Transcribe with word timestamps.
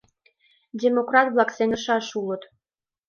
—Демократ-влак 0.81 1.49
сеҥышаш 1.57 2.07
улыт. 2.19 2.43